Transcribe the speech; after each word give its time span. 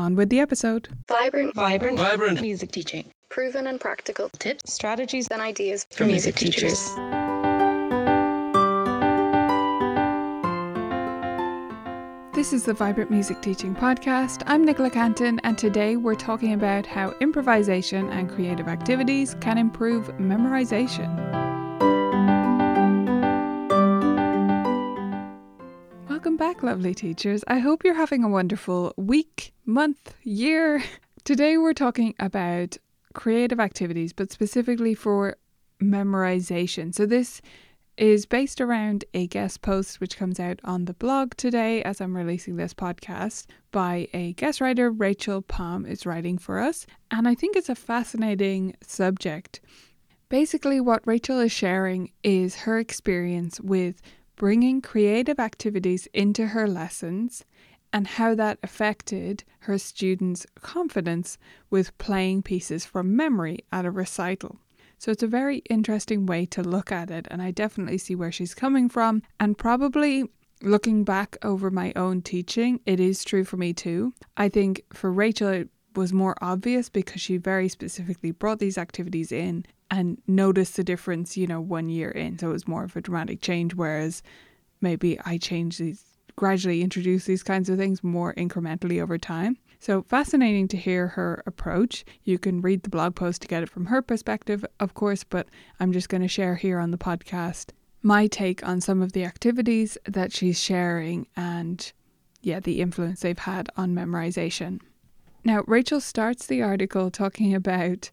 On 0.00 0.14
with 0.14 0.30
the 0.30 0.40
episode. 0.40 0.88
Vibrant, 1.08 1.54
Vibrant, 1.54 1.98
vibrant. 1.98 2.40
music 2.40 2.72
teaching. 2.72 3.12
proven 3.28 3.66
and 3.66 3.78
practical 3.78 4.30
Tips, 4.30 4.72
strategies 4.72 5.28
and 5.28 5.42
ideas 5.42 5.86
for 5.90 6.06
music 6.06 6.36
teachers. 6.36 6.88
This 12.34 12.54
is 12.54 12.64
the 12.64 12.72
Vibrant 12.72 13.10
Music 13.10 13.42
Teaching 13.42 13.74
Podcast. 13.74 14.42
I'm 14.46 14.64
Nicola 14.64 14.88
Cantan, 14.88 15.38
and 15.44 15.58
today 15.58 15.96
we're 15.96 16.14
talking 16.14 16.54
about 16.54 16.86
how 16.86 17.14
improvisation 17.20 18.08
and 18.08 18.30
creative 18.30 18.68
activities 18.68 19.36
can 19.42 19.58
improve 19.58 20.06
memorization. 20.16 21.10
Back, 26.40 26.62
lovely 26.62 26.94
teachers. 26.94 27.44
I 27.48 27.58
hope 27.58 27.84
you're 27.84 27.92
having 27.92 28.24
a 28.24 28.28
wonderful 28.28 28.94
week, 28.96 29.52
month, 29.66 30.14
year. 30.22 30.82
Today 31.24 31.58
we're 31.58 31.74
talking 31.74 32.14
about 32.18 32.78
creative 33.12 33.60
activities, 33.60 34.14
but 34.14 34.32
specifically 34.32 34.94
for 34.94 35.36
memorization. 35.82 36.94
So, 36.94 37.04
this 37.04 37.42
is 37.98 38.24
based 38.24 38.58
around 38.58 39.04
a 39.12 39.26
guest 39.26 39.60
post 39.60 40.00
which 40.00 40.16
comes 40.16 40.40
out 40.40 40.58
on 40.64 40.86
the 40.86 40.94
blog 40.94 41.34
today 41.34 41.82
as 41.82 42.00
I'm 42.00 42.16
releasing 42.16 42.56
this 42.56 42.72
podcast 42.72 43.44
by 43.70 44.08
a 44.14 44.32
guest 44.32 44.62
writer, 44.62 44.90
Rachel 44.90 45.42
Palm, 45.42 45.84
is 45.84 46.06
writing 46.06 46.38
for 46.38 46.58
us. 46.58 46.86
And 47.10 47.28
I 47.28 47.34
think 47.34 47.54
it's 47.54 47.68
a 47.68 47.74
fascinating 47.74 48.76
subject. 48.80 49.60
Basically, 50.30 50.80
what 50.80 51.06
Rachel 51.06 51.38
is 51.38 51.52
sharing 51.52 52.12
is 52.22 52.60
her 52.60 52.78
experience 52.78 53.60
with 53.60 54.00
bringing 54.40 54.80
creative 54.80 55.38
activities 55.38 56.08
into 56.14 56.46
her 56.46 56.66
lessons 56.66 57.44
and 57.92 58.06
how 58.06 58.34
that 58.34 58.58
affected 58.62 59.44
her 59.58 59.76
students' 59.76 60.46
confidence 60.62 61.36
with 61.68 61.96
playing 61.98 62.40
pieces 62.40 62.86
from 62.86 63.14
memory 63.14 63.58
at 63.70 63.84
a 63.84 63.90
recital. 63.90 64.58
So 64.96 65.10
it's 65.10 65.22
a 65.22 65.26
very 65.26 65.58
interesting 65.68 66.24
way 66.24 66.46
to 66.46 66.62
look 66.62 66.90
at 66.90 67.10
it, 67.10 67.28
and 67.30 67.42
I 67.42 67.50
definitely 67.50 67.98
see 67.98 68.14
where 68.14 68.32
she's 68.32 68.54
coming 68.54 68.88
from. 68.88 69.22
And 69.38 69.58
probably 69.58 70.24
looking 70.62 71.04
back 71.04 71.36
over 71.42 71.70
my 71.70 71.92
own 71.94 72.22
teaching, 72.22 72.80
it 72.86 72.98
is 72.98 73.24
true 73.24 73.44
for 73.44 73.58
me 73.58 73.74
too. 73.74 74.14
I 74.38 74.48
think 74.48 74.84
for 74.90 75.12
Rachel, 75.12 75.48
it 75.48 75.68
was 75.94 76.12
more 76.12 76.36
obvious 76.40 76.88
because 76.88 77.20
she 77.20 77.36
very 77.36 77.68
specifically 77.68 78.30
brought 78.30 78.58
these 78.58 78.78
activities 78.78 79.32
in 79.32 79.64
and 79.90 80.18
noticed 80.26 80.76
the 80.76 80.84
difference, 80.84 81.36
you 81.36 81.46
know, 81.46 81.60
one 81.60 81.88
year 81.88 82.10
in. 82.10 82.38
So 82.38 82.50
it 82.50 82.52
was 82.52 82.68
more 82.68 82.84
of 82.84 82.96
a 82.96 83.00
dramatic 83.00 83.40
change, 83.40 83.74
whereas 83.74 84.22
maybe 84.80 85.18
I 85.24 85.38
changed 85.38 85.80
these, 85.80 86.04
gradually 86.36 86.82
introduce 86.82 87.24
these 87.24 87.42
kinds 87.42 87.68
of 87.68 87.78
things 87.78 88.04
more 88.04 88.34
incrementally 88.34 89.02
over 89.02 89.18
time. 89.18 89.58
So 89.80 90.02
fascinating 90.02 90.68
to 90.68 90.76
hear 90.76 91.08
her 91.08 91.42
approach. 91.46 92.04
You 92.24 92.38
can 92.38 92.60
read 92.60 92.82
the 92.82 92.90
blog 92.90 93.14
post 93.14 93.42
to 93.42 93.48
get 93.48 93.62
it 93.62 93.68
from 93.70 93.86
her 93.86 94.02
perspective, 94.02 94.64
of 94.78 94.94
course, 94.94 95.24
but 95.24 95.48
I'm 95.80 95.92
just 95.92 96.08
going 96.08 96.22
to 96.22 96.28
share 96.28 96.54
here 96.54 96.78
on 96.78 96.90
the 96.90 96.98
podcast 96.98 97.70
my 98.02 98.26
take 98.26 98.66
on 98.66 98.80
some 98.80 99.02
of 99.02 99.12
the 99.12 99.24
activities 99.24 99.98
that 100.06 100.32
she's 100.32 100.58
sharing 100.60 101.26
and, 101.36 101.92
yeah, 102.40 102.60
the 102.60 102.80
influence 102.80 103.20
they've 103.20 103.38
had 103.38 103.68
on 103.76 103.94
memorization. 103.94 104.80
Now, 105.42 105.62
Rachel 105.66 106.00
starts 106.00 106.46
the 106.46 106.62
article 106.62 107.10
talking 107.10 107.54
about 107.54 108.10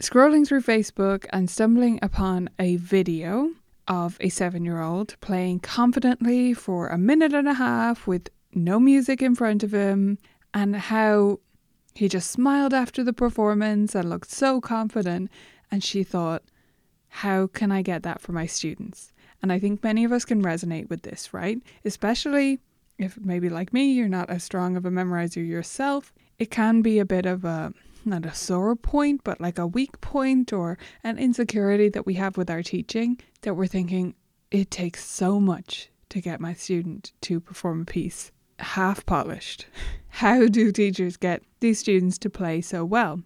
scrolling 0.00 0.46
through 0.46 0.60
Facebook 0.60 1.24
and 1.30 1.48
stumbling 1.48 1.98
upon 2.02 2.50
a 2.58 2.76
video 2.76 3.50
of 3.88 4.18
a 4.20 4.28
seven 4.28 4.64
year 4.64 4.82
old 4.82 5.18
playing 5.20 5.60
confidently 5.60 6.52
for 6.52 6.88
a 6.88 6.98
minute 6.98 7.32
and 7.32 7.48
a 7.48 7.54
half 7.54 8.06
with 8.06 8.28
no 8.52 8.78
music 8.78 9.22
in 9.22 9.34
front 9.34 9.62
of 9.62 9.72
him 9.72 10.18
and 10.52 10.76
how 10.76 11.40
he 11.94 12.08
just 12.08 12.30
smiled 12.30 12.74
after 12.74 13.02
the 13.02 13.12
performance 13.12 13.94
and 13.94 14.10
looked 14.10 14.30
so 14.30 14.60
confident. 14.60 15.30
And 15.70 15.82
she 15.82 16.02
thought, 16.04 16.42
how 17.08 17.46
can 17.46 17.72
I 17.72 17.80
get 17.80 18.02
that 18.02 18.20
for 18.20 18.32
my 18.32 18.46
students? 18.46 19.12
And 19.42 19.50
I 19.50 19.58
think 19.58 19.82
many 19.82 20.04
of 20.04 20.12
us 20.12 20.26
can 20.26 20.42
resonate 20.42 20.90
with 20.90 21.02
this, 21.02 21.32
right? 21.32 21.58
Especially 21.84 22.58
if 22.98 23.18
maybe 23.18 23.48
like 23.48 23.72
me, 23.72 23.92
you're 23.92 24.08
not 24.08 24.28
as 24.28 24.44
strong 24.44 24.76
of 24.76 24.84
a 24.84 24.90
memorizer 24.90 25.46
yourself. 25.46 26.12
It 26.38 26.50
can 26.50 26.82
be 26.82 26.98
a 26.98 27.04
bit 27.04 27.26
of 27.26 27.44
a 27.44 27.72
not 28.04 28.24
a 28.24 28.34
sore 28.34 28.76
point, 28.76 29.22
but 29.24 29.40
like 29.40 29.58
a 29.58 29.66
weak 29.66 30.00
point 30.00 30.52
or 30.52 30.78
an 31.02 31.18
insecurity 31.18 31.88
that 31.88 32.06
we 32.06 32.14
have 32.14 32.36
with 32.36 32.48
our 32.48 32.62
teaching 32.62 33.18
that 33.42 33.54
we're 33.54 33.66
thinking 33.66 34.14
it 34.50 34.70
takes 34.70 35.04
so 35.04 35.40
much 35.40 35.90
to 36.10 36.20
get 36.20 36.40
my 36.40 36.54
student 36.54 37.12
to 37.22 37.40
perform 37.40 37.82
a 37.82 37.84
piece 37.84 38.30
half 38.58 39.04
polished. 39.06 39.66
How 40.08 40.46
do 40.46 40.72
teachers 40.72 41.16
get 41.16 41.42
these 41.60 41.78
students 41.78 42.18
to 42.18 42.30
play 42.30 42.60
so 42.60 42.84
well? 42.84 43.22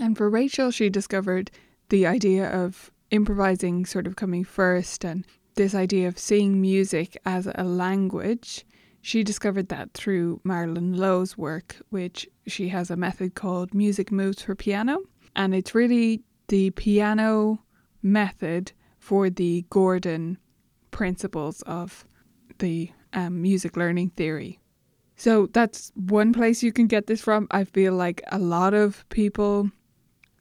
And 0.00 0.16
for 0.16 0.30
Rachel, 0.30 0.70
she 0.70 0.88
discovered 0.88 1.50
the 1.88 2.06
idea 2.06 2.48
of 2.48 2.90
improvising 3.10 3.84
sort 3.84 4.06
of 4.06 4.16
coming 4.16 4.44
first 4.44 5.04
and 5.04 5.26
this 5.54 5.74
idea 5.74 6.08
of 6.08 6.18
seeing 6.18 6.60
music 6.60 7.20
as 7.26 7.48
a 7.54 7.64
language. 7.64 8.64
She 9.08 9.24
discovered 9.24 9.70
that 9.70 9.94
through 9.94 10.42
Marilyn 10.44 10.94
Lowe's 10.94 11.38
work, 11.38 11.76
which 11.88 12.28
she 12.46 12.68
has 12.68 12.90
a 12.90 12.96
method 12.96 13.34
called 13.34 13.72
Music 13.72 14.12
Moves 14.12 14.42
for 14.42 14.54
Piano. 14.54 14.98
And 15.34 15.54
it's 15.54 15.74
really 15.74 16.20
the 16.48 16.72
piano 16.72 17.64
method 18.02 18.72
for 18.98 19.30
the 19.30 19.64
Gordon 19.70 20.36
principles 20.90 21.62
of 21.62 22.04
the 22.58 22.92
um, 23.14 23.40
music 23.40 23.78
learning 23.78 24.10
theory. 24.10 24.58
So 25.16 25.46
that's 25.54 25.90
one 25.94 26.34
place 26.34 26.62
you 26.62 26.70
can 26.70 26.86
get 26.86 27.06
this 27.06 27.22
from. 27.22 27.48
I 27.50 27.64
feel 27.64 27.94
like 27.94 28.20
a 28.30 28.38
lot 28.38 28.74
of 28.74 29.08
people 29.08 29.70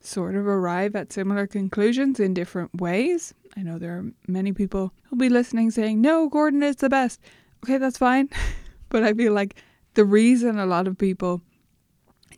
sort 0.01 0.35
of 0.35 0.45
arrive 0.45 0.93
at 0.93 1.13
similar 1.13 1.47
conclusions 1.47 2.19
in 2.19 2.33
different 2.33 2.81
ways. 2.81 3.33
I 3.55 3.61
know 3.63 3.79
there 3.79 3.97
are 3.97 4.11
many 4.27 4.51
people 4.51 4.91
who'll 5.03 5.19
be 5.19 5.29
listening 5.29 5.71
saying, 5.71 6.01
no, 6.01 6.27
Gordon 6.27 6.63
is 6.63 6.75
the 6.75 6.89
best. 6.89 7.21
Okay, 7.67 7.79
that's 7.79 7.97
fine. 7.97 8.29
but 8.89 9.03
I 9.03 9.13
feel 9.13 9.33
like 9.33 9.55
the 9.95 10.05
reason 10.05 10.57
a 10.57 10.65
lot 10.65 10.87
of 10.87 10.97
people 10.97 11.41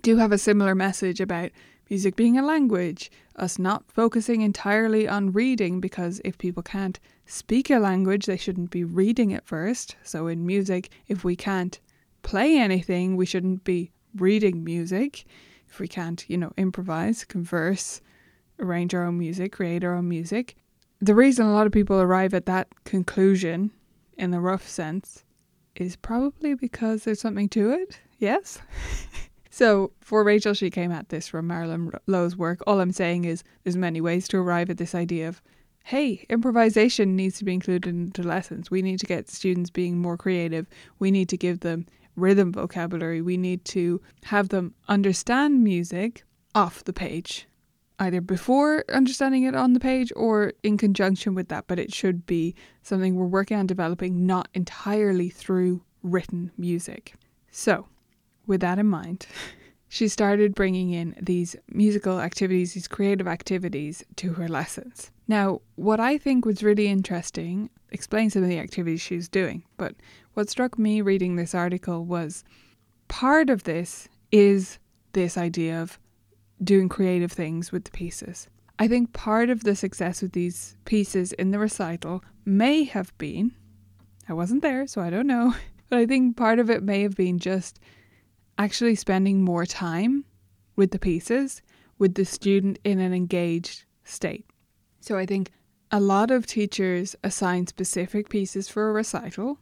do 0.01 0.17
have 0.17 0.31
a 0.31 0.40
similar 0.40 0.73
message 0.73 1.22
about 1.22 1.51
music 1.88 2.16
being 2.16 2.40
a 2.40 2.44
language, 2.44 3.12
us 3.35 3.59
not 3.59 3.91
focusing 3.91 4.41
entirely 4.41 5.08
on 5.08 5.31
reading, 5.31 5.79
because 5.79 6.20
if 6.26 6.40
people 6.40 6.64
can't 6.64 6.99
speak 7.28 7.70
a 7.70 7.78
language, 7.78 8.26
they 8.26 8.37
shouldn't 8.37 8.72
be 8.72 8.84
reading 8.84 9.29
it 9.29 9.46
first. 9.46 9.96
So 10.02 10.26
in 10.26 10.47
music, 10.47 10.90
if 11.08 11.23
we 11.23 11.35
can't 11.35 11.79
play 12.23 12.58
anything, 12.58 13.16
we 13.16 13.28
shouldn't 13.28 13.64
be 13.64 13.91
reading 14.16 14.64
music. 14.64 15.25
If 15.70 15.79
we 15.79 15.87
can't, 15.87 16.28
you 16.28 16.40
know, 16.40 16.53
improvise, 16.58 17.23
converse, 17.23 18.02
arrange 18.59 18.96
our 18.96 19.05
own 19.05 19.20
music, 19.20 19.52
create 19.52 19.84
our 19.84 19.93
own 19.93 20.09
music. 20.09 20.55
The 21.02 21.14
reason 21.14 21.46
a 21.46 21.53
lot 21.53 21.67
of 21.67 21.72
people 21.72 22.02
arrive 22.02 22.34
at 22.34 22.47
that 22.47 22.67
conclusion 22.84 23.70
in 24.20 24.32
the 24.32 24.40
rough 24.40 24.68
sense 24.68 25.24
is 25.76 25.96
probably 25.96 26.54
because 26.54 27.04
there's 27.04 27.22
something 27.22 27.50
to 27.50 27.72
it. 27.72 28.00
Yes? 28.20 28.60
so 29.50 29.92
for 30.02 30.24
Rachel, 30.24 30.54
she 30.54 30.70
came 30.70 30.92
at 30.92 31.10
this 31.10 31.28
from 31.28 31.48
Marilyn 31.48 31.92
Lowe's 32.06 32.36
work. 32.36 32.60
All 32.68 32.82
I'm 32.82 32.92
saying 32.92 33.26
is 33.26 33.44
there's 33.64 33.78
many 33.78 34.02
ways 34.02 34.28
to 34.28 34.38
arrive 34.38 34.70
at 34.70 34.78
this 34.78 34.94
idea 34.94 35.28
of 35.28 35.42
hey, 35.86 36.24
improvisation 36.30 37.16
needs 37.16 37.40
to 37.40 37.44
be 37.44 37.54
included 37.54 37.90
into 37.90 38.22
lessons. 38.22 38.70
We 38.70 38.84
need 38.84 39.00
to 39.00 39.08
get 39.08 39.28
students 39.28 39.72
being 39.72 39.98
more 39.98 40.18
creative. 40.18 40.68
We 41.00 41.10
need 41.10 41.30
to 41.30 41.38
give 41.38 41.62
them 41.62 41.88
rhythm 42.16 42.52
vocabulary. 42.52 43.24
We 43.24 43.38
need 43.38 43.66
to 43.66 44.00
have 44.26 44.50
them 44.50 44.76
understand 44.88 45.64
music 45.64 46.24
off 46.54 46.84
the 46.84 46.94
page. 46.94 47.48
Either 47.99 48.22
before 48.22 48.84
understanding 48.90 49.43
it 49.43 49.55
on 49.55 49.73
the 49.73 49.79
page 49.79 50.11
or 50.16 50.53
in 50.63 50.78
conjunction 50.78 51.35
with 51.35 51.49
that, 51.49 51.66
but 51.67 51.78
it 51.79 51.93
should 51.93 52.25
be 52.25 52.55
something 52.81 53.16
we're 53.16 53.25
working 53.25 53.57
on 53.57 53.67
developing, 53.67 54.25
not 54.25 54.47
entirely 54.53 55.29
through 55.29 55.81
written 56.01 56.51
music. 56.57 57.13
So, 57.51 57.87
with 58.47 58.61
that 58.61 58.79
in 58.79 58.87
mind, 58.87 59.28
she 59.90 60.07
started 60.07 60.55
bringing 60.55 60.91
in 60.91 61.16
these 61.22 61.55
musical 61.69 62.19
activities, 62.19 62.73
these 62.73 62.87
creative 62.87 63.28
activities 63.28 64.03
to 64.16 64.34
her 64.34 64.47
lessons. 64.47 65.11
Now, 65.28 65.61
what 65.75 65.99
I 65.99 66.17
think 66.17 66.46
was 66.46 66.63
really 66.63 66.87
interesting, 66.87 67.69
explain 67.91 68.29
some 68.29 68.43
of 68.43 68.49
the 68.49 68.59
activities 68.59 69.01
she 69.01 69.16
was 69.16 69.28
doing, 69.28 69.63
but 69.78 69.93
what 70.34 70.49
struck 70.49 70.79
me 70.79 71.01
reading 71.01 71.35
this 71.35 71.53
article 71.53 72.05
was 72.05 72.43
part 73.09 73.49
of 73.49 73.63
this 73.63 74.07
is 74.31 74.79
this 75.13 75.37
idea 75.37 75.81
of 75.81 75.99
doing 76.64 76.90
creative 76.90 77.32
things 77.32 77.72
with 77.72 77.85
the 77.85 77.91
pieces. 77.91 78.47
I 78.78 78.88
think 78.88 79.14
part 79.14 79.50
of 79.50 79.64
the 79.64 79.76
success 79.76 80.22
with 80.22 80.32
these 80.32 80.78
pieces 80.85 81.34
in 81.34 81.52
the 81.52 81.59
recital 81.59 82.23
may 82.46 82.85
have 82.85 83.17
been, 83.17 83.52
I 84.28 84.34
wasn't 84.34 84.61
there, 84.61 84.88
so 84.88 85.02
I 85.02 85.09
don't 85.09 85.28
know, 85.28 85.53
but 85.90 86.00
I 86.00 86.06
think 86.06 86.38
part 86.38 86.59
of 86.59 86.70
it 86.70 86.84
may 86.84 87.02
have 87.02 87.16
been 87.16 87.40
just 87.40 87.79
actually 88.58 88.96
spending 88.96 89.41
more 89.41 89.66
time 89.66 90.26
with 90.76 90.91
the 90.91 91.00
pieces, 91.00 91.61
with 91.97 92.16
the 92.16 92.26
student 92.26 92.79
in 92.84 93.00
an 93.00 93.14
engaged 93.14 93.84
state. 94.03 94.46
So 95.02 95.17
I 95.17 95.26
think 95.26 95.52
a 95.91 96.00
lot 96.00 96.32
of 96.32 96.46
teachers 96.46 97.16
assign 97.23 97.67
specific 97.67 98.29
pieces 98.29 98.70
for 98.70 98.90
a 98.90 98.94
recital. 98.94 99.59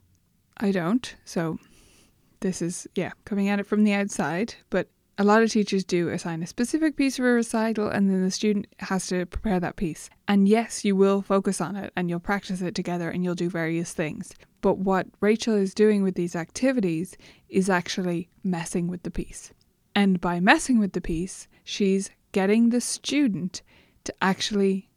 I 0.58 0.72
don't, 0.72 1.14
so 1.24 1.58
this 2.40 2.62
is, 2.62 2.86
yeah, 2.94 3.12
coming 3.24 3.48
at 3.48 3.60
it 3.60 3.66
from 3.66 3.84
the 3.84 3.94
outside, 3.94 4.54
but 4.70 4.88
a 5.18 5.24
lot 5.24 5.42
of 5.42 5.50
teachers 5.50 5.84
do 5.84 6.08
assign 6.10 6.44
a 6.44 6.46
specific 6.46 6.96
piece 6.96 7.16
for 7.16 7.28
a 7.28 7.34
recital 7.34 7.88
and 7.88 8.08
then 8.08 8.22
the 8.22 8.30
student 8.30 8.68
has 8.78 9.08
to 9.08 9.26
prepare 9.26 9.58
that 9.58 9.74
piece. 9.74 10.08
And 10.28 10.48
yes, 10.48 10.84
you 10.84 10.94
will 10.94 11.22
focus 11.22 11.60
on 11.60 11.74
it 11.74 11.92
and 11.96 12.08
you'll 12.08 12.20
practice 12.20 12.62
it 12.62 12.76
together 12.76 13.10
and 13.10 13.24
you'll 13.24 13.34
do 13.34 13.50
various 13.50 13.92
things. 13.92 14.32
But 14.60 14.78
what 14.78 15.08
Rachel 15.20 15.56
is 15.56 15.74
doing 15.74 16.04
with 16.04 16.14
these 16.14 16.36
activities 16.36 17.16
is 17.48 17.68
actually 17.68 18.28
messing 18.44 18.86
with 18.86 19.02
the 19.02 19.10
piece. 19.10 19.52
And 19.92 20.20
by 20.20 20.38
messing 20.38 20.78
with 20.78 20.92
the 20.92 21.00
piece, 21.00 21.48
she's 21.64 22.10
getting 22.30 22.70
the 22.70 22.80
student 22.80 23.62
to 24.04 24.14
actually 24.22 24.88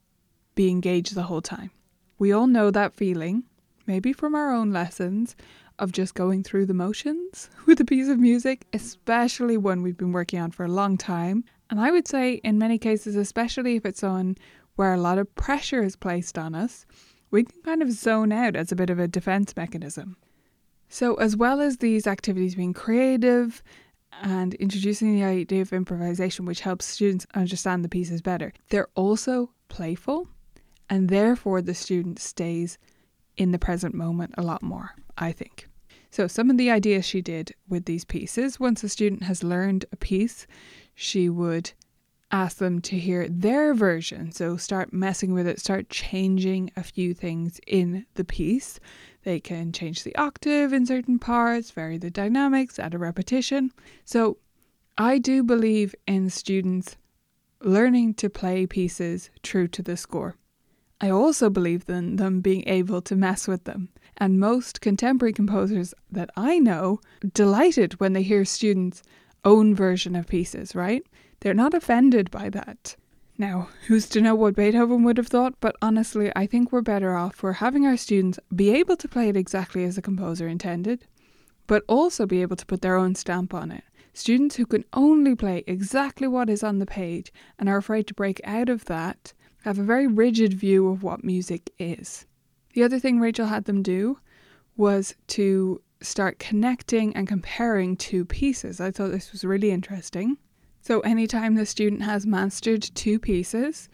be 0.53 0.69
engaged 0.69 1.15
the 1.15 1.23
whole 1.23 1.41
time. 1.41 1.71
We 2.19 2.31
all 2.31 2.45
know 2.45 2.69
that 2.69 2.93
feeling, 2.93 3.45
maybe 3.87 4.13
from 4.13 4.35
our 4.35 4.53
own 4.53 4.71
lessons, 4.71 5.35
of 5.81 5.91
just 5.91 6.13
going 6.13 6.43
through 6.43 6.67
the 6.67 6.73
motions 6.75 7.49
with 7.65 7.81
a 7.81 7.85
piece 7.85 8.07
of 8.07 8.19
music, 8.19 8.65
especially 8.71 9.57
one 9.57 9.81
we've 9.81 9.97
been 9.97 10.13
working 10.13 10.39
on 10.39 10.51
for 10.51 10.63
a 10.63 10.69
long 10.69 10.95
time. 10.95 11.43
And 11.69 11.81
I 11.81 11.89
would 11.91 12.07
say, 12.07 12.35
in 12.43 12.59
many 12.59 12.77
cases, 12.77 13.15
especially 13.15 13.75
if 13.75 13.85
it's 13.85 14.03
on 14.03 14.37
where 14.75 14.93
a 14.93 14.99
lot 14.99 15.17
of 15.17 15.33
pressure 15.35 15.83
is 15.83 15.95
placed 15.95 16.37
on 16.37 16.53
us, 16.53 16.85
we 17.31 17.43
can 17.43 17.61
kind 17.63 17.81
of 17.81 17.91
zone 17.91 18.31
out 18.31 18.55
as 18.55 18.71
a 18.71 18.75
bit 18.75 18.89
of 18.89 18.99
a 18.99 19.07
defense 19.07 19.55
mechanism. 19.57 20.17
So, 20.87 21.15
as 21.15 21.35
well 21.35 21.59
as 21.61 21.77
these 21.77 22.05
activities 22.05 22.55
being 22.55 22.73
creative 22.73 23.63
and 24.21 24.53
introducing 24.55 25.15
the 25.15 25.23
idea 25.23 25.61
of 25.61 25.73
improvisation, 25.73 26.45
which 26.45 26.61
helps 26.61 26.85
students 26.85 27.25
understand 27.33 27.83
the 27.83 27.89
pieces 27.89 28.21
better, 28.21 28.53
they're 28.69 28.89
also 28.93 29.51
playful, 29.67 30.27
and 30.89 31.09
therefore 31.09 31.61
the 31.61 31.73
student 31.73 32.19
stays 32.19 32.77
in 33.37 33.51
the 33.51 33.59
present 33.59 33.95
moment 33.95 34.35
a 34.37 34.43
lot 34.43 34.61
more, 34.61 34.91
I 35.17 35.31
think. 35.31 35.69
So, 36.11 36.27
some 36.27 36.49
of 36.49 36.57
the 36.57 36.69
ideas 36.69 37.05
she 37.05 37.21
did 37.21 37.55
with 37.69 37.85
these 37.85 38.03
pieces 38.03 38.59
once 38.59 38.83
a 38.83 38.89
student 38.89 39.23
has 39.23 39.43
learned 39.43 39.85
a 39.93 39.95
piece, 39.95 40.45
she 40.93 41.29
would 41.29 41.71
ask 42.31 42.57
them 42.57 42.81
to 42.81 42.99
hear 42.99 43.29
their 43.29 43.73
version. 43.73 44.33
So, 44.33 44.57
start 44.57 44.91
messing 44.91 45.33
with 45.33 45.47
it, 45.47 45.59
start 45.59 45.89
changing 45.89 46.69
a 46.75 46.83
few 46.83 47.13
things 47.13 47.61
in 47.65 48.05
the 48.15 48.25
piece. 48.25 48.77
They 49.23 49.39
can 49.39 49.71
change 49.71 50.03
the 50.03 50.15
octave 50.17 50.73
in 50.73 50.85
certain 50.85 51.17
parts, 51.17 51.71
vary 51.71 51.97
the 51.97 52.11
dynamics, 52.11 52.77
add 52.77 52.93
a 52.93 52.97
repetition. 52.97 53.71
So, 54.03 54.37
I 54.97 55.17
do 55.17 55.43
believe 55.43 55.95
in 56.07 56.29
students 56.29 56.97
learning 57.61 58.15
to 58.15 58.29
play 58.29 58.67
pieces 58.67 59.29
true 59.43 59.69
to 59.69 59.81
the 59.81 59.95
score. 59.95 60.35
I 61.01 61.09
also 61.09 61.49
believe 61.49 61.89
in 61.89 62.17
them 62.17 62.41
being 62.41 62.63
able 62.67 63.01
to 63.01 63.15
mess 63.15 63.47
with 63.47 63.63
them. 63.63 63.89
And 64.17 64.39
most 64.39 64.81
contemporary 64.81 65.33
composers 65.33 65.95
that 66.11 66.29
I 66.37 66.59
know 66.59 67.01
delighted 67.33 67.99
when 67.99 68.13
they 68.13 68.21
hear 68.21 68.45
students' 68.45 69.01
own 69.43 69.73
version 69.73 70.15
of 70.15 70.27
pieces, 70.27 70.75
right? 70.75 71.03
They're 71.39 71.55
not 71.55 71.73
offended 71.73 72.29
by 72.29 72.49
that. 72.49 72.95
Now, 73.39 73.69
who's 73.87 74.07
to 74.09 74.21
know 74.21 74.35
what 74.35 74.55
Beethoven 74.55 75.03
would 75.03 75.17
have 75.17 75.27
thought? 75.27 75.55
But 75.59 75.75
honestly, 75.81 76.31
I 76.35 76.45
think 76.45 76.71
we're 76.71 76.81
better 76.81 77.15
off 77.15 77.33
for 77.33 77.53
having 77.53 77.87
our 77.87 77.97
students 77.97 78.37
be 78.55 78.69
able 78.69 78.95
to 78.97 79.07
play 79.07 79.29
it 79.29 79.35
exactly 79.35 79.83
as 79.83 79.95
the 79.95 80.03
composer 80.03 80.47
intended, 80.47 81.07
but 81.65 81.83
also 81.87 82.27
be 82.27 82.43
able 82.43 82.57
to 82.57 82.65
put 82.67 82.83
their 82.83 82.97
own 82.97 83.15
stamp 83.15 83.55
on 83.55 83.71
it. 83.71 83.83
Students 84.13 84.57
who 84.57 84.67
can 84.67 84.85
only 84.93 85.33
play 85.35 85.63
exactly 85.65 86.27
what 86.27 86.49
is 86.51 86.61
on 86.61 86.77
the 86.77 86.85
page 86.85 87.33
and 87.57 87.67
are 87.67 87.77
afraid 87.77 88.05
to 88.07 88.13
break 88.13 88.39
out 88.43 88.69
of 88.69 88.85
that 88.85 89.33
have 89.61 89.79
a 89.79 89.83
very 89.83 90.07
rigid 90.07 90.53
view 90.53 90.87
of 90.89 91.03
what 91.03 91.23
music 91.23 91.71
is. 91.79 92.25
The 92.73 92.83
other 92.83 92.99
thing 92.99 93.19
Rachel 93.19 93.47
had 93.47 93.65
them 93.65 93.81
do 93.81 94.19
was 94.75 95.15
to 95.27 95.81
start 96.01 96.39
connecting 96.39 97.15
and 97.15 97.27
comparing 97.27 97.95
two 97.95 98.25
pieces. 98.25 98.81
I 98.81 98.91
thought 98.91 99.11
this 99.11 99.31
was 99.31 99.43
really 99.43 99.71
interesting. 99.71 100.37
So, 100.81 101.01
anytime 101.01 101.55
the 101.55 101.65
student 101.65 102.01
has 102.01 102.25
mastered 102.25 102.81
two 102.81 103.19
pieces, 103.19 103.87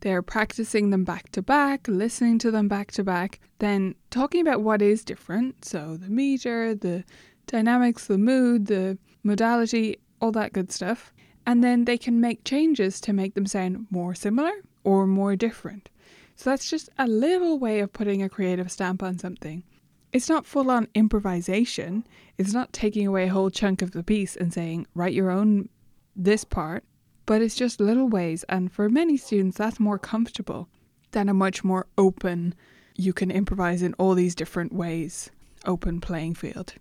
they're 0.00 0.20
practicing 0.20 0.90
them 0.90 1.04
back 1.04 1.30
to 1.32 1.40
back, 1.40 1.88
listening 1.88 2.38
to 2.40 2.50
them 2.50 2.68
back 2.68 2.92
to 2.92 3.02
back, 3.04 3.40
then 3.60 3.94
talking 4.10 4.42
about 4.42 4.60
what 4.60 4.82
is 4.82 5.04
different. 5.04 5.64
So, 5.64 5.96
the 5.96 6.10
meter, 6.10 6.74
the 6.74 7.04
dynamics, 7.46 8.08
the 8.08 8.18
mood, 8.18 8.66
the 8.66 8.98
modality, 9.22 9.98
all 10.20 10.32
that 10.32 10.52
good 10.52 10.70
stuff. 10.70 11.14
And 11.46 11.64
then 11.64 11.86
they 11.86 11.96
can 11.96 12.20
make 12.20 12.44
changes 12.44 13.00
to 13.02 13.14
make 13.14 13.34
them 13.34 13.46
sound 13.46 13.86
more 13.90 14.14
similar 14.14 14.52
or 14.84 15.06
more 15.06 15.34
different. 15.34 15.90
So 16.36 16.50
that's 16.50 16.68
just 16.68 16.88
a 16.98 17.06
little 17.06 17.58
way 17.58 17.80
of 17.80 17.92
putting 17.92 18.22
a 18.22 18.28
creative 18.28 18.70
stamp 18.70 19.02
on 19.02 19.18
something. 19.18 19.64
It's 20.12 20.28
not 20.28 20.46
full 20.46 20.70
on 20.70 20.88
improvisation. 20.94 22.06
It's 22.38 22.52
not 22.52 22.72
taking 22.72 23.06
away 23.06 23.24
a 23.24 23.32
whole 23.32 23.50
chunk 23.50 23.82
of 23.82 23.90
the 23.92 24.04
piece 24.04 24.36
and 24.36 24.52
saying, 24.52 24.86
write 24.94 25.12
your 25.12 25.30
own 25.30 25.68
this 26.14 26.44
part, 26.44 26.84
but 27.26 27.42
it's 27.42 27.56
just 27.56 27.80
little 27.80 28.08
ways. 28.08 28.44
And 28.48 28.70
for 28.70 28.88
many 28.88 29.16
students, 29.16 29.58
that's 29.58 29.80
more 29.80 29.98
comfortable 29.98 30.68
than 31.10 31.28
a 31.28 31.34
much 31.34 31.64
more 31.64 31.86
open, 31.98 32.54
you 32.96 33.12
can 33.12 33.30
improvise 33.30 33.82
in 33.82 33.94
all 33.94 34.14
these 34.14 34.34
different 34.34 34.72
ways, 34.72 35.30
open 35.64 36.00
playing 36.00 36.34
field. 36.34 36.74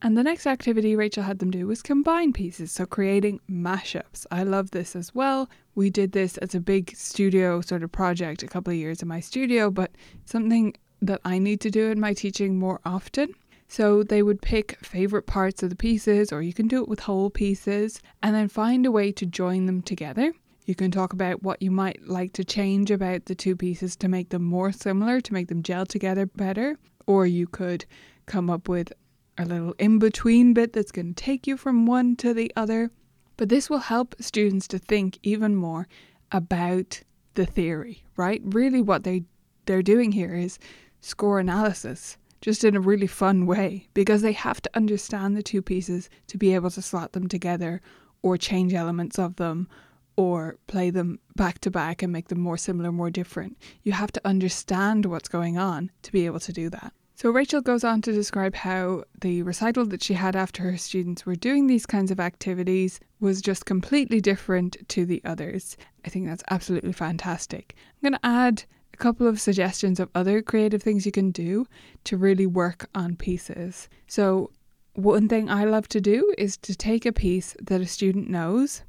And 0.00 0.16
the 0.16 0.22
next 0.22 0.46
activity 0.46 0.94
Rachel 0.94 1.24
had 1.24 1.40
them 1.40 1.50
do 1.50 1.66
was 1.66 1.82
combine 1.82 2.32
pieces, 2.32 2.70
so 2.70 2.86
creating 2.86 3.40
mashups. 3.50 4.26
I 4.30 4.44
love 4.44 4.70
this 4.70 4.94
as 4.94 5.12
well. 5.12 5.50
We 5.74 5.90
did 5.90 6.12
this 6.12 6.38
as 6.38 6.54
a 6.54 6.60
big 6.60 6.94
studio 6.96 7.60
sort 7.60 7.82
of 7.82 7.90
project 7.90 8.44
a 8.44 8.46
couple 8.46 8.72
of 8.72 8.78
years 8.78 9.02
in 9.02 9.08
my 9.08 9.18
studio, 9.18 9.70
but 9.70 9.90
something 10.24 10.74
that 11.02 11.20
I 11.24 11.38
need 11.38 11.60
to 11.62 11.70
do 11.70 11.90
in 11.90 11.98
my 11.98 12.12
teaching 12.12 12.58
more 12.58 12.80
often. 12.84 13.34
So 13.66 14.02
they 14.04 14.22
would 14.22 14.40
pick 14.40 14.78
favorite 14.82 15.26
parts 15.26 15.62
of 15.62 15.70
the 15.70 15.76
pieces, 15.76 16.32
or 16.32 16.42
you 16.42 16.54
can 16.54 16.68
do 16.68 16.80
it 16.80 16.88
with 16.88 17.00
whole 17.00 17.28
pieces, 17.28 18.00
and 18.22 18.34
then 18.34 18.48
find 18.48 18.86
a 18.86 18.92
way 18.92 19.10
to 19.12 19.26
join 19.26 19.66
them 19.66 19.82
together. 19.82 20.32
You 20.64 20.74
can 20.74 20.90
talk 20.90 21.12
about 21.12 21.42
what 21.42 21.60
you 21.60 21.70
might 21.70 22.06
like 22.06 22.32
to 22.34 22.44
change 22.44 22.90
about 22.90 23.24
the 23.24 23.34
two 23.34 23.56
pieces 23.56 23.96
to 23.96 24.08
make 24.08 24.28
them 24.28 24.44
more 24.44 24.70
similar, 24.70 25.20
to 25.20 25.32
make 25.32 25.48
them 25.48 25.62
gel 25.62 25.86
together 25.86 26.26
better, 26.26 26.78
or 27.06 27.26
you 27.26 27.46
could 27.46 27.84
come 28.26 28.48
up 28.48 28.68
with 28.68 28.92
a 29.38 29.44
little 29.44 29.74
in 29.78 29.98
between 29.98 30.52
bit 30.52 30.72
that's 30.72 30.92
going 30.92 31.14
to 31.14 31.24
take 31.24 31.46
you 31.46 31.56
from 31.56 31.86
one 31.86 32.16
to 32.16 32.34
the 32.34 32.52
other. 32.56 32.90
But 33.36 33.48
this 33.48 33.70
will 33.70 33.78
help 33.78 34.14
students 34.20 34.66
to 34.68 34.78
think 34.78 35.18
even 35.22 35.54
more 35.54 35.86
about 36.32 37.02
the 37.34 37.46
theory, 37.46 38.02
right? 38.16 38.42
Really, 38.44 38.82
what 38.82 39.04
they, 39.04 39.24
they're 39.66 39.82
doing 39.82 40.12
here 40.12 40.34
is 40.34 40.58
score 41.00 41.38
analysis, 41.38 42.18
just 42.40 42.64
in 42.64 42.74
a 42.74 42.80
really 42.80 43.06
fun 43.06 43.46
way, 43.46 43.88
because 43.94 44.22
they 44.22 44.32
have 44.32 44.60
to 44.62 44.70
understand 44.74 45.36
the 45.36 45.42
two 45.42 45.62
pieces 45.62 46.10
to 46.26 46.36
be 46.36 46.54
able 46.54 46.70
to 46.70 46.82
slot 46.82 47.12
them 47.12 47.28
together 47.28 47.80
or 48.22 48.36
change 48.36 48.74
elements 48.74 49.18
of 49.18 49.36
them 49.36 49.68
or 50.16 50.56
play 50.66 50.90
them 50.90 51.20
back 51.36 51.60
to 51.60 51.70
back 51.70 52.02
and 52.02 52.12
make 52.12 52.26
them 52.26 52.40
more 52.40 52.56
similar, 52.56 52.90
more 52.90 53.08
different. 53.08 53.56
You 53.84 53.92
have 53.92 54.10
to 54.10 54.26
understand 54.26 55.06
what's 55.06 55.28
going 55.28 55.56
on 55.56 55.92
to 56.02 56.10
be 56.10 56.26
able 56.26 56.40
to 56.40 56.52
do 56.52 56.68
that. 56.70 56.92
So 57.20 57.32
Rachel 57.32 57.60
goes 57.60 57.82
on 57.82 58.00
to 58.02 58.12
describe 58.12 58.54
how 58.54 59.02
the 59.22 59.42
recital 59.42 59.84
that 59.86 60.04
she 60.04 60.14
had 60.14 60.36
after 60.36 60.62
her 60.62 60.76
students 60.76 61.26
were 61.26 61.34
doing 61.34 61.66
these 61.66 61.84
kinds 61.84 62.12
of 62.12 62.20
activities 62.20 63.00
was 63.18 63.42
just 63.42 63.66
completely 63.66 64.20
different 64.20 64.76
to 64.90 65.04
the 65.04 65.20
others. 65.24 65.76
I 66.04 66.10
think 66.10 66.28
that's 66.28 66.44
absolutely 66.48 66.92
fantastic. 66.92 67.74
I'm 67.76 68.12
going 68.12 68.20
to 68.20 68.24
add 68.24 68.62
a 68.94 68.96
couple 68.98 69.26
of 69.26 69.40
suggestions 69.40 69.98
of 69.98 70.10
other 70.14 70.40
creative 70.42 70.80
things 70.80 71.06
you 71.06 71.10
can 71.10 71.32
do 71.32 71.66
to 72.04 72.16
really 72.16 72.46
work 72.46 72.88
on 72.94 73.16
pieces. 73.16 73.88
So 74.06 74.52
one 74.92 75.28
thing 75.28 75.50
I 75.50 75.64
love 75.64 75.88
to 75.88 76.00
do 76.00 76.32
is 76.38 76.56
to 76.58 76.76
take 76.76 77.04
a 77.04 77.10
piece 77.10 77.56
that 77.60 77.80
a 77.80 77.86
student 77.86 78.30
knows, 78.30 78.82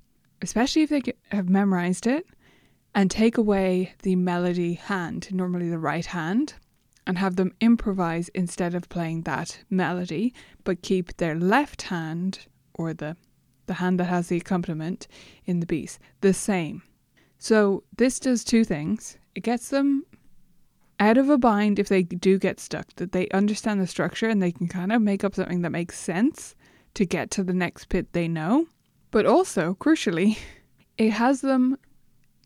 especially 0.43 0.83
if 0.83 0.91
they 0.91 1.01
have 1.31 1.50
memorized 1.50 2.05
it, 2.05 2.27
and 2.93 3.09
take 3.09 3.39
away 3.39 3.95
the 4.03 4.15
melody 4.15 4.75
hand, 4.75 5.33
normally 5.33 5.71
the 5.71 5.79
right 5.79 6.05
hand, 6.05 6.53
and 7.10 7.18
have 7.18 7.38
them 7.38 7.51
improvise 7.60 8.30
instead 8.36 8.75
of 8.75 8.88
playing 8.88 9.24
that 9.24 9.63
melody, 9.68 10.32
but 10.63 10.84
keep 10.84 11.18
their 11.18 11.34
left 11.34 11.82
hand 11.82 12.46
or 12.75 12.94
the 12.94 13.18
the 13.66 13.74
hand 13.74 14.00
that 14.00 14.06
has 14.06 14.28
the 14.28 14.38
accompaniment 14.38 15.08
in 15.46 15.60
the 15.60 15.66
piece 15.66 15.98
the 16.22 16.34
same. 16.36 16.84
So 17.39 17.84
this 17.98 18.20
does 18.20 18.44
two 18.44 18.63
things. 18.63 19.18
It 19.34 19.42
gets 19.42 19.70
them 19.70 20.06
out 21.00 21.18
of 21.18 21.30
a 21.30 21.38
bind 21.39 21.80
if 21.80 21.88
they 21.88 22.04
do 22.04 22.38
get 22.38 22.60
stuck, 22.60 22.94
that 22.98 23.12
they 23.12 23.28
understand 23.30 23.82
the 23.82 23.88
structure 23.88 24.30
and 24.30 24.39
they 24.39 24.51
can 24.51 24.68
kind 24.68 24.92
of 24.92 25.01
make 25.01 25.24
up 25.24 25.34
something 25.34 25.63
that 25.63 25.72
makes 25.72 25.98
sense 25.98 26.54
to 26.94 27.08
get 27.08 27.32
to 27.32 27.44
the 27.44 27.54
next 27.56 27.89
bit 27.89 28.13
they 28.13 28.28
know. 28.28 28.68
But 29.10 29.25
also, 29.25 29.74
crucially, 29.80 30.38
it 31.00 31.10
has 31.10 31.42
them 31.42 31.75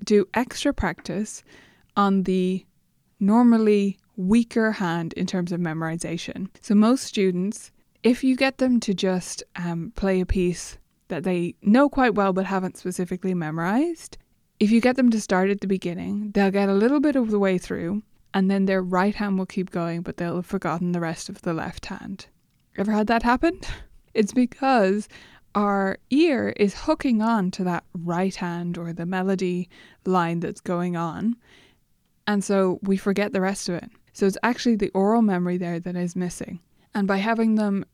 do 0.06 0.26
extra 0.34 0.74
practice 0.74 1.44
on 1.98 2.24
the 2.24 2.66
normally 3.20 3.98
weaker 4.16 4.72
hand 4.72 5.14
in 5.14 5.26
terms 5.26 5.52
of 5.52 5.60
memorization. 5.60 6.48
So, 6.62 6.76
most 6.76 7.04
students, 7.04 7.72
if 8.04 8.24
you 8.24 8.36
get 8.36 8.58
them 8.58 8.80
to 8.82 8.94
just 8.94 9.44
um, 9.56 9.92
play 9.96 10.22
a 10.22 10.26
piece 10.26 10.78
that 11.08 11.24
they 11.24 11.56
know 11.62 11.90
quite 11.90 12.16
well 12.16 12.34
but 12.34 12.46
haven't 12.46 12.78
specifically 12.78 13.34
memorized, 13.34 14.18
if 14.60 14.72
you 14.72 14.82
get 14.82 14.96
them 14.96 15.10
to 15.12 15.22
start 15.22 15.50
at 15.50 15.62
the 15.62 15.68
beginning, 15.68 16.32
they'll 16.32 16.52
get 16.52 16.70
a 16.70 16.74
little 16.74 17.00
bit 17.00 17.16
of 17.16 17.32
the 17.32 17.40
way 17.40 17.58
through 17.58 18.04
and 18.34 18.50
then 18.50 18.66
their 18.66 18.82
right 18.82 19.16
hand 19.16 19.38
will 19.38 19.46
keep 19.46 19.70
going, 19.70 20.02
but 20.02 20.18
they'll 20.18 20.38
have 20.38 20.46
forgotten 20.46 20.92
the 20.92 21.00
rest 21.00 21.30
of 21.30 21.42
the 21.44 21.54
left 21.54 21.86
hand. 21.86 22.28
Ever 22.78 22.92
had 22.92 23.08
that 23.08 23.24
happen? 23.24 23.60
It's 24.16 24.32
because 24.32 25.10
our 25.56 25.98
ear 26.12 26.54
is 26.56 26.82
hooking 26.82 27.24
on 27.24 27.50
to 27.50 27.64
that 27.64 27.84
right 27.96 28.36
hand 28.36 28.78
or 28.78 28.94
the 28.94 29.08
melody 29.08 29.70
line 30.06 30.40
that's 30.40 30.62
going 30.62 30.96
on. 30.96 31.36
And 32.28 32.44
so 32.44 32.78
we 32.84 32.96
forget 32.96 33.34
the 33.34 33.42
rest 33.42 33.70
of 33.70 33.76
it. 33.76 33.90
So 34.14 34.28
it's 34.28 34.38
actually 34.44 34.76
the 34.76 34.92
aural 34.92 35.22
memory 35.22 35.58
there 35.58 35.80
that 35.80 35.96
is 35.96 36.16
missing. 36.16 36.60
And 36.94 37.08
by 37.08 37.18
having 37.18 37.56
them 37.56 37.86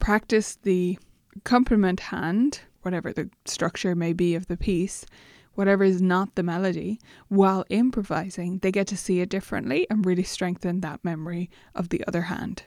practice 0.00 0.56
the 0.56 0.98
accompaniment 1.36 2.00
hand, 2.00 2.60
whatever 2.82 3.12
the 3.12 3.30
structure 3.44 3.94
may 3.94 4.12
be 4.12 4.34
of 4.34 4.48
the 4.48 4.56
piece, 4.56 5.06
whatever 5.54 5.84
is 5.84 6.02
not 6.02 6.34
the 6.34 6.42
melody, 6.42 7.00
while 7.28 7.64
improvising, 7.68 8.58
they 8.58 8.72
get 8.72 8.86
to 8.88 8.96
see 8.96 9.20
it 9.20 9.28
differently 9.28 9.86
and 9.90 10.04
really 10.04 10.22
strengthen 10.22 10.80
that 10.80 11.04
memory 11.04 11.50
of 11.74 11.88
the 11.88 12.04
other 12.06 12.22
hand. 12.22 12.64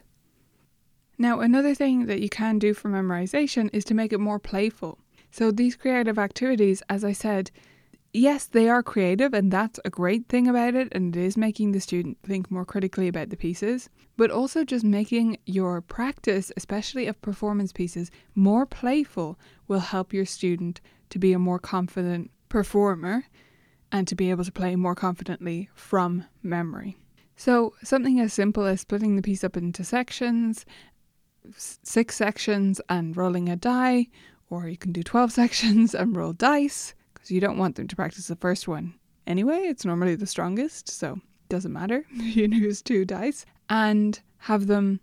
Now, 1.18 1.40
another 1.40 1.76
thing 1.76 2.08
that 2.08 2.22
you 2.22 2.30
can 2.30 2.60
do 2.60 2.74
for 2.74 2.90
memorization 2.90 3.70
is 3.74 3.86
to 3.86 3.94
make 3.94 4.12
it 4.12 4.20
more 4.20 4.40
playful. 4.40 5.00
So, 5.30 5.52
these 5.52 5.76
creative 5.76 6.18
activities, 6.18 6.82
as 6.90 7.04
I 7.04 7.12
said, 7.14 7.52
yes, 8.14 8.46
they 8.46 8.70
are 8.70 8.84
creative, 8.84 9.34
and 9.34 9.52
that's 9.52 9.80
a 9.86 9.90
great 9.90 10.28
thing 10.28 10.48
about 10.48 10.76
it, 10.76 10.90
and 10.92 11.16
it 11.16 11.24
is 11.24 11.38
making 11.38 11.72
the 11.72 11.80
student 11.80 12.18
think 12.24 12.52
more 12.52 12.66
critically 12.66 13.08
about 13.08 13.30
the 13.30 13.38
pieces, 13.38 13.90
but 14.18 14.32
also 14.32 14.64
just 14.64 14.84
making 14.84 15.38
your 15.46 15.82
practice, 15.82 16.52
especially 16.58 17.08
of 17.08 17.22
performance 17.22 17.72
pieces, 17.72 18.12
more 18.36 18.66
playful 18.66 19.40
will 19.68 19.80
help 19.80 20.14
your 20.14 20.26
student 20.26 20.82
to 21.10 21.20
be 21.20 21.34
a 21.34 21.40
more 21.40 21.60
confident 21.60 22.32
performer 22.50 23.26
and 23.92 24.08
to 24.08 24.16
be 24.16 24.30
able 24.30 24.46
to 24.46 24.52
play 24.52 24.76
more 24.76 24.96
confidently 24.96 25.70
from 25.74 26.26
memory. 26.42 26.98
So, 27.36 27.74
something 27.84 28.20
as 28.20 28.34
simple 28.34 28.66
as 28.66 28.82
splitting 28.82 29.16
the 29.16 29.22
piece 29.22 29.44
up 29.44 29.58
into 29.58 29.84
sections 29.84 30.66
six 31.56 32.16
sections 32.16 32.80
and 32.88 33.18
rolling 33.18 33.50
a 33.50 33.56
die, 33.56 34.08
or 34.50 34.68
you 34.68 34.78
can 34.78 34.92
do 34.92 35.04
12 35.04 35.32
sections 35.42 35.96
and 35.96 36.16
roll 36.16 36.34
dice 36.34 36.94
because 37.22 37.32
you 37.32 37.40
don't 37.40 37.58
want 37.58 37.76
them 37.76 37.88
to 37.88 37.96
practice 37.96 38.28
the 38.28 38.36
first 38.36 38.68
one. 38.68 38.96
Anyway, 39.28 39.60
it's 39.60 39.86
normally 39.86 40.16
the 40.16 40.26
strongest, 40.26 40.90
so 40.90 41.14
it 41.14 41.50
doesn't 41.50 41.72
matter. 41.72 42.04
you 42.12 42.48
use 42.48 42.82
two 42.82 43.06
dice 43.06 43.46
and 43.70 44.20
have 44.40 44.66
them 44.66 45.00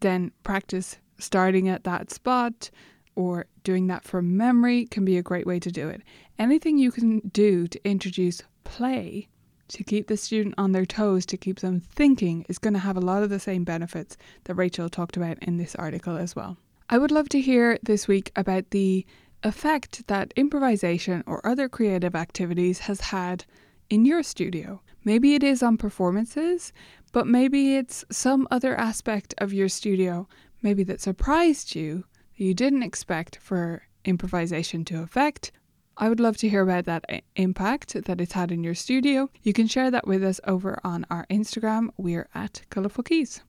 then 0.00 0.32
practice 0.42 0.98
starting 1.18 1.68
at 1.68 1.84
that 1.84 2.10
spot 2.10 2.70
or 3.14 3.46
doing 3.64 3.86
that 3.86 4.04
from 4.04 4.36
memory 4.36 4.86
can 4.86 5.04
be 5.04 5.16
a 5.16 5.22
great 5.22 5.46
way 5.46 5.58
to 5.60 5.70
do 5.70 5.88
it. 5.88 6.02
Anything 6.38 6.76
you 6.76 6.92
can 6.92 7.20
do 7.20 7.66
to 7.68 7.88
introduce 7.88 8.42
play 8.64 9.28
to 9.68 9.82
keep 9.84 10.08
the 10.08 10.16
student 10.16 10.54
on 10.58 10.72
their 10.72 10.84
toes, 10.84 11.24
to 11.26 11.36
keep 11.38 11.60
them 11.60 11.80
thinking, 11.80 12.44
is 12.48 12.58
going 12.58 12.74
to 12.74 12.80
have 12.80 12.96
a 12.96 13.00
lot 13.00 13.22
of 13.22 13.30
the 13.30 13.40
same 13.40 13.64
benefits 13.64 14.18
that 14.44 14.54
Rachel 14.54 14.90
talked 14.90 15.16
about 15.16 15.38
in 15.42 15.56
this 15.56 15.74
article 15.76 16.16
as 16.16 16.36
well. 16.36 16.58
I 16.90 16.98
would 16.98 17.10
love 17.10 17.30
to 17.30 17.40
hear 17.40 17.78
this 17.82 18.06
week 18.06 18.32
about 18.36 18.68
the 18.70 19.06
effect 19.42 20.06
that 20.06 20.32
improvisation 20.36 21.22
or 21.26 21.44
other 21.46 21.68
creative 21.68 22.14
activities 22.14 22.80
has 22.80 23.00
had 23.00 23.44
in 23.90 24.04
your 24.04 24.22
studio. 24.22 24.82
Maybe 25.04 25.34
it 25.34 25.42
is 25.42 25.62
on 25.62 25.76
performances, 25.76 26.72
but 27.12 27.26
maybe 27.26 27.76
it's 27.76 28.04
some 28.10 28.48
other 28.50 28.78
aspect 28.78 29.34
of 29.38 29.52
your 29.52 29.68
studio, 29.68 30.28
maybe 30.62 30.82
that 30.84 31.00
surprised 31.00 31.74
you, 31.74 32.04
that 32.38 32.44
you 32.44 32.54
didn't 32.54 32.82
expect 32.82 33.36
for 33.36 33.82
improvisation 34.04 34.84
to 34.86 35.02
affect, 35.02 35.52
I 35.96 36.08
would 36.08 36.20
love 36.20 36.38
to 36.38 36.48
hear 36.48 36.62
about 36.62 36.86
that 36.86 37.04
impact 37.36 37.92
that 38.04 38.20
it's 38.20 38.32
had 38.32 38.50
in 38.50 38.64
your 38.64 38.74
studio. 38.74 39.28
You 39.42 39.52
can 39.52 39.66
share 39.66 39.90
that 39.90 40.06
with 40.06 40.24
us 40.24 40.40
over 40.46 40.80
on 40.82 41.04
our 41.10 41.26
Instagram. 41.30 41.90
We're 41.98 42.28
at 42.34 42.62
Colourful 42.70 43.04
Keys. 43.04 43.42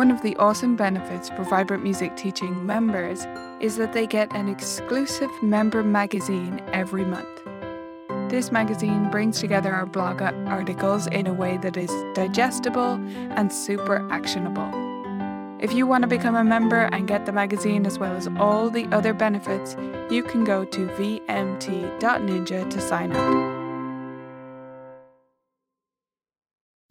One 0.00 0.10
of 0.10 0.22
the 0.22 0.34
awesome 0.36 0.76
benefits 0.76 1.28
for 1.28 1.42
Vibrant 1.44 1.82
Music 1.82 2.16
Teaching 2.16 2.64
members 2.64 3.26
is 3.60 3.76
that 3.76 3.92
they 3.92 4.06
get 4.06 4.34
an 4.34 4.48
exclusive 4.48 5.28
member 5.42 5.84
magazine 5.84 6.62
every 6.72 7.04
month. 7.04 7.28
This 8.30 8.50
magazine 8.50 9.10
brings 9.10 9.40
together 9.40 9.70
our 9.74 9.84
blog 9.84 10.22
articles 10.22 11.06
in 11.08 11.26
a 11.26 11.34
way 11.34 11.58
that 11.58 11.76
is 11.76 11.92
digestible 12.14 12.94
and 13.36 13.52
super 13.52 14.10
actionable. 14.10 14.70
If 15.60 15.74
you 15.74 15.86
want 15.86 16.00
to 16.04 16.08
become 16.08 16.34
a 16.34 16.44
member 16.44 16.88
and 16.92 17.06
get 17.06 17.26
the 17.26 17.32
magazine 17.32 17.84
as 17.84 17.98
well 17.98 18.16
as 18.16 18.26
all 18.38 18.70
the 18.70 18.86
other 18.92 19.12
benefits, 19.12 19.76
you 20.10 20.22
can 20.22 20.44
go 20.44 20.64
to 20.64 20.86
vmt.ninja 20.86 22.70
to 22.70 22.80
sign 22.80 23.12
up. 23.12 23.49